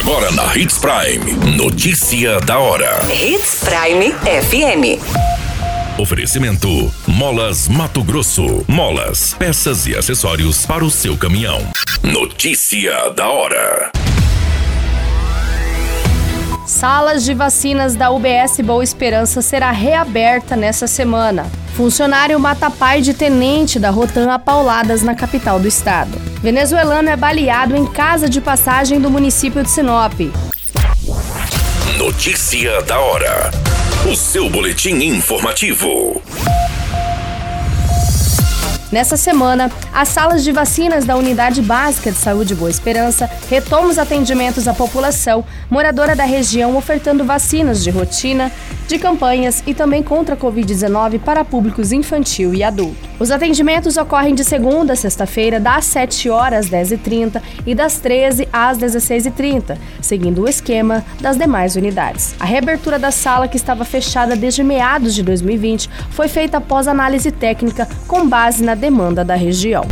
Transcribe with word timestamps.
Agora 0.00 0.30
na 0.32 0.56
Hits 0.56 0.78
Prime. 0.78 1.56
Notícia 1.58 2.40
da 2.40 2.58
hora. 2.58 3.00
Hits 3.12 3.62
Prime 3.62 4.14
FM. 4.22 4.98
Oferecimento: 6.00 6.90
Molas 7.06 7.68
Mato 7.68 8.02
Grosso. 8.02 8.64
Molas, 8.66 9.34
peças 9.34 9.86
e 9.86 9.94
acessórios 9.94 10.64
para 10.64 10.82
o 10.82 10.90
seu 10.90 11.18
caminhão. 11.18 11.60
Notícia 12.02 13.10
da 13.10 13.28
hora. 13.28 13.92
Salas 16.64 17.22
de 17.22 17.34
vacinas 17.34 17.94
da 17.94 18.10
UBS 18.10 18.58
Boa 18.64 18.82
Esperança 18.82 19.42
será 19.42 19.70
reaberta 19.70 20.56
nessa 20.56 20.86
semana. 20.86 21.44
Funcionário 21.76 22.40
mata 22.40 22.70
pai 22.70 23.02
de 23.02 23.12
tenente 23.12 23.78
da 23.78 23.90
Rotan 23.90 24.32
a 24.32 24.38
pauladas 24.38 25.02
na 25.02 25.14
capital 25.14 25.60
do 25.60 25.68
estado. 25.68 26.29
Venezuelano 26.42 27.10
é 27.10 27.16
baleado 27.16 27.76
em 27.76 27.84
casa 27.84 28.26
de 28.26 28.40
passagem 28.40 28.98
do 28.98 29.10
município 29.10 29.62
de 29.62 29.70
Sinop. 29.70 30.14
Notícia 31.98 32.80
da 32.80 32.98
hora. 32.98 33.50
O 34.10 34.16
seu 34.16 34.48
boletim 34.48 34.94
informativo. 35.04 36.22
Nessa 38.90 39.18
semana, 39.18 39.70
as 39.92 40.08
salas 40.08 40.42
de 40.42 40.50
vacinas 40.50 41.04
da 41.04 41.14
Unidade 41.14 41.60
Básica 41.60 42.10
de 42.10 42.16
Saúde 42.16 42.54
Boa 42.54 42.70
Esperança 42.70 43.30
retomam 43.50 43.90
os 43.90 43.98
atendimentos 43.98 44.66
à 44.66 44.72
população 44.72 45.44
moradora 45.68 46.16
da 46.16 46.24
região, 46.24 46.74
ofertando 46.74 47.22
vacinas 47.22 47.84
de 47.84 47.90
rotina, 47.90 48.50
de 48.90 48.98
campanhas 48.98 49.62
e 49.66 49.72
também 49.72 50.02
contra 50.02 50.34
a 50.34 50.38
Covid-19 50.38 51.20
para 51.20 51.44
públicos 51.44 51.92
infantil 51.92 52.52
e 52.52 52.62
adulto. 52.62 53.08
Os 53.18 53.30
atendimentos 53.30 53.96
ocorrem 53.96 54.34
de 54.34 54.44
segunda 54.44 54.94
a 54.94 54.96
sexta-feira, 54.96 55.60
das 55.60 55.84
7 55.86 56.28
horas 56.28 56.66
às 56.66 56.70
10h30 56.70 57.40
e 57.64 57.74
das 57.74 57.98
13 57.98 58.48
às 58.52 58.78
16h30, 58.78 59.78
seguindo 60.02 60.42
o 60.42 60.48
esquema 60.48 61.04
das 61.20 61.36
demais 61.36 61.76
unidades. 61.76 62.34
A 62.40 62.44
reabertura 62.44 62.98
da 62.98 63.12
sala, 63.12 63.46
que 63.46 63.56
estava 63.56 63.84
fechada 63.84 64.34
desde 64.34 64.64
meados 64.64 65.14
de 65.14 65.22
2020, 65.22 65.88
foi 66.10 66.26
feita 66.26 66.58
após 66.58 66.88
análise 66.88 67.30
técnica 67.30 67.88
com 68.08 68.28
base 68.28 68.64
na 68.64 68.74
demanda 68.74 69.24
da 69.24 69.36
região. 69.36 69.84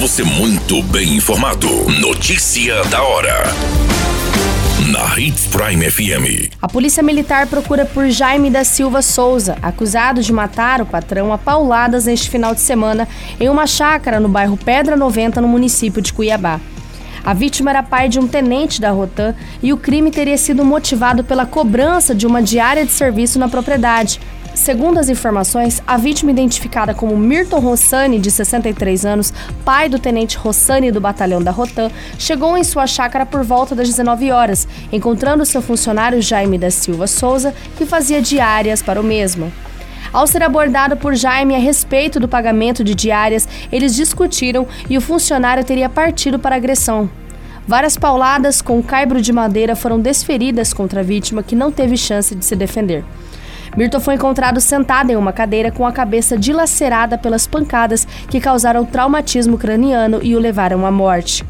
Você 0.00 0.22
muito 0.24 0.82
bem 0.84 1.16
informado. 1.16 1.68
Notícia 2.00 2.82
da 2.84 3.02
hora. 3.02 3.44
Na 4.92 5.18
Hits 5.18 5.48
Prime 5.48 5.90
FM. 5.90 6.54
A 6.62 6.68
Polícia 6.68 7.02
Militar 7.02 7.48
procura 7.48 7.84
por 7.84 8.08
Jaime 8.08 8.48
da 8.48 8.62
Silva 8.62 9.02
Souza, 9.02 9.58
acusado 9.60 10.22
de 10.22 10.32
matar 10.32 10.80
o 10.80 10.86
patrão 10.86 11.32
a 11.32 11.38
pauladas 11.38 12.04
neste 12.04 12.30
final 12.30 12.54
de 12.54 12.60
semana 12.60 13.08
em 13.40 13.48
uma 13.48 13.66
chácara 13.66 14.20
no 14.20 14.28
bairro 14.28 14.56
Pedra 14.56 14.96
90, 14.96 15.40
no 15.40 15.48
município 15.48 16.00
de 16.00 16.12
Cuiabá. 16.12 16.60
A 17.24 17.34
vítima 17.34 17.70
era 17.70 17.82
pai 17.82 18.08
de 18.08 18.20
um 18.20 18.28
tenente 18.28 18.80
da 18.80 18.92
Rotan 18.92 19.34
e 19.60 19.72
o 19.72 19.76
crime 19.76 20.12
teria 20.12 20.38
sido 20.38 20.64
motivado 20.64 21.24
pela 21.24 21.44
cobrança 21.44 22.14
de 22.14 22.24
uma 22.24 22.40
diária 22.40 22.86
de 22.86 22.92
serviço 22.92 23.40
na 23.40 23.48
propriedade, 23.48 24.20
Segundo 24.66 24.98
as 24.98 25.08
informações, 25.08 25.80
a 25.86 25.96
vítima 25.96 26.32
identificada 26.32 26.92
como 26.92 27.16
Mirton 27.16 27.60
Rossani, 27.60 28.18
de 28.18 28.32
63 28.32 29.06
anos, 29.06 29.32
pai 29.64 29.88
do 29.88 29.96
tenente 29.96 30.36
Rossani 30.36 30.90
do 30.90 31.00
batalhão 31.00 31.40
da 31.40 31.52
Rotan, 31.52 31.88
chegou 32.18 32.58
em 32.58 32.64
sua 32.64 32.84
chácara 32.84 33.24
por 33.24 33.44
volta 33.44 33.76
das 33.76 33.86
19 33.86 34.32
horas, 34.32 34.66
encontrando 34.90 35.46
seu 35.46 35.62
funcionário 35.62 36.20
Jaime 36.20 36.58
da 36.58 36.68
Silva 36.68 37.06
Souza, 37.06 37.54
que 37.78 37.86
fazia 37.86 38.20
diárias 38.20 38.82
para 38.82 39.00
o 39.00 39.04
mesmo. 39.04 39.52
Ao 40.12 40.26
ser 40.26 40.42
abordado 40.42 40.96
por 40.96 41.14
Jaime 41.14 41.54
a 41.54 41.58
respeito 41.58 42.18
do 42.18 42.26
pagamento 42.26 42.82
de 42.82 42.92
diárias, 42.92 43.48
eles 43.70 43.94
discutiram 43.94 44.66
e 44.90 44.98
o 44.98 45.00
funcionário 45.00 45.62
teria 45.62 45.88
partido 45.88 46.40
para 46.40 46.56
agressão. 46.56 47.08
Várias 47.68 47.96
pauladas 47.96 48.60
com 48.60 48.82
caibro 48.82 49.22
de 49.22 49.32
madeira 49.32 49.76
foram 49.76 50.00
desferidas 50.00 50.72
contra 50.72 51.02
a 51.02 51.04
vítima, 51.04 51.44
que 51.44 51.54
não 51.54 51.70
teve 51.70 51.96
chance 51.96 52.34
de 52.34 52.44
se 52.44 52.56
defender. 52.56 53.04
Milton 53.76 54.00
foi 54.00 54.14
encontrado 54.14 54.60
sentado 54.60 55.10
em 55.10 55.16
uma 55.16 55.32
cadeira 55.32 55.70
com 55.70 55.86
a 55.86 55.92
cabeça 55.92 56.36
dilacerada 56.36 57.18
pelas 57.18 57.46
pancadas 57.46 58.06
que 58.30 58.40
causaram 58.40 58.84
traumatismo 58.84 59.58
craniano 59.58 60.20
e 60.22 60.34
o 60.34 60.38
levaram 60.38 60.86
à 60.86 60.90
morte. 60.90 61.44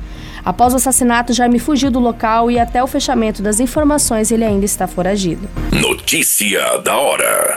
Após 0.45 0.73
o 0.73 0.77
assassinato, 0.77 1.33
Jaime 1.33 1.59
fugiu 1.59 1.91
do 1.91 1.99
local 1.99 2.51
e 2.51 2.59
até 2.59 2.83
o 2.83 2.87
fechamento 2.87 3.43
das 3.43 3.59
informações 3.59 4.31
ele 4.31 4.45
ainda 4.45 4.65
está 4.65 4.87
foragido. 4.87 5.49
Notícia 5.73 6.79
da 6.79 6.97
hora. 6.97 7.57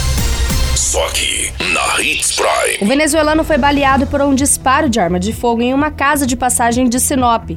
Na 1.73 1.99
Hits 1.99 2.31
Prime. 2.35 2.77
O 2.79 2.85
venezuelano 2.85 3.43
foi 3.43 3.57
baleado 3.57 4.05
por 4.05 4.21
um 4.21 4.35
disparo 4.35 4.87
de 4.87 4.99
arma 4.99 5.19
de 5.19 5.33
fogo 5.33 5.59
em 5.59 5.73
uma 5.73 5.89
casa 5.89 6.27
de 6.27 6.37
passagem 6.37 6.87
de 6.87 6.99
Sinop. 6.99 7.49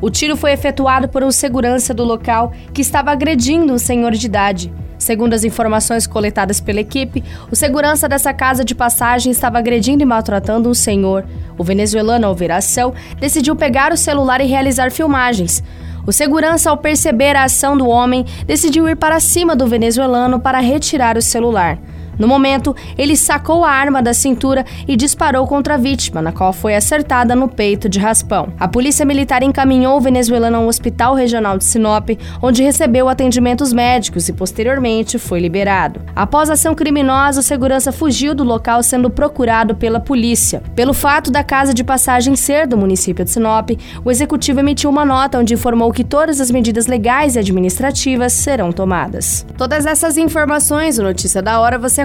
O 0.00 0.10
tiro 0.10 0.36
foi 0.36 0.50
efetuado 0.50 1.08
por 1.08 1.22
um 1.22 1.30
segurança 1.30 1.94
do 1.94 2.02
local 2.02 2.52
que 2.74 2.82
estava 2.82 3.12
agredindo 3.12 3.72
um 3.72 3.78
senhor 3.78 4.10
de 4.10 4.26
idade. 4.26 4.72
Segundo 4.98 5.32
as 5.32 5.44
informações 5.44 6.08
coletadas 6.08 6.60
pela 6.60 6.80
equipe, 6.80 7.22
o 7.52 7.54
segurança 7.54 8.08
dessa 8.08 8.34
casa 8.34 8.64
de 8.64 8.74
passagem 8.74 9.30
estava 9.30 9.58
agredindo 9.58 10.02
e 10.02 10.06
maltratando 10.06 10.68
um 10.68 10.74
senhor. 10.74 11.24
O 11.56 11.62
venezuelano, 11.62 12.26
ao 12.26 12.34
ver 12.34 12.50
a 12.50 12.56
ação, 12.56 12.92
decidiu 13.20 13.54
pegar 13.54 13.92
o 13.92 13.96
celular 13.96 14.40
e 14.40 14.46
realizar 14.46 14.90
filmagens. 14.90 15.62
O 16.04 16.10
segurança, 16.10 16.68
ao 16.68 16.76
perceber 16.76 17.36
a 17.36 17.44
ação 17.44 17.76
do 17.76 17.86
homem, 17.86 18.26
decidiu 18.44 18.88
ir 18.88 18.96
para 18.96 19.20
cima 19.20 19.54
do 19.54 19.68
venezuelano 19.68 20.40
para 20.40 20.58
retirar 20.58 21.16
o 21.16 21.22
celular. 21.22 21.78
No 22.18 22.26
momento, 22.26 22.74
ele 22.96 23.16
sacou 23.16 23.64
a 23.64 23.70
arma 23.70 24.02
da 24.02 24.12
cintura 24.12 24.64
e 24.86 24.96
disparou 24.96 25.46
contra 25.46 25.74
a 25.74 25.78
vítima, 25.78 26.20
na 26.20 26.32
qual 26.32 26.52
foi 26.52 26.74
acertada 26.74 27.36
no 27.36 27.48
peito 27.48 27.88
de 27.88 27.98
raspão. 27.98 28.52
A 28.58 28.66
polícia 28.66 29.06
militar 29.06 29.42
encaminhou 29.42 29.96
o 29.96 30.00
venezuelano 30.00 30.56
a 30.56 30.60
um 30.60 30.66
hospital 30.66 31.14
regional 31.14 31.56
de 31.56 31.64
Sinop, 31.64 32.10
onde 32.42 32.62
recebeu 32.62 33.08
atendimentos 33.08 33.72
médicos 33.72 34.28
e 34.28 34.32
posteriormente 34.32 35.18
foi 35.18 35.38
liberado. 35.38 36.00
Após 36.16 36.50
a 36.50 36.54
ação 36.54 36.74
criminosa, 36.74 37.40
o 37.40 37.42
segurança 37.42 37.92
fugiu 37.92 38.34
do 38.34 38.42
local 38.42 38.82
sendo 38.82 39.08
procurado 39.08 39.76
pela 39.76 40.00
polícia. 40.00 40.62
Pelo 40.74 40.92
fato 40.92 41.30
da 41.30 41.44
casa 41.44 41.72
de 41.72 41.84
passagem 41.84 42.34
ser 42.34 42.66
do 42.66 42.76
município 42.76 43.24
de 43.24 43.30
Sinop, 43.30 43.70
o 44.04 44.10
executivo 44.10 44.60
emitiu 44.60 44.90
uma 44.90 45.04
nota 45.04 45.38
onde 45.38 45.54
informou 45.54 45.92
que 45.92 46.02
todas 46.02 46.40
as 46.40 46.50
medidas 46.50 46.86
legais 46.86 47.36
e 47.36 47.38
administrativas 47.38 48.32
serão 48.32 48.72
tomadas. 48.72 49.46
Todas 49.56 49.86
essas 49.86 50.16
informações, 50.16 50.98
o 50.98 51.02
Notícia 51.02 51.40
da 51.40 51.60
Hora, 51.60 51.78
você 51.78 52.02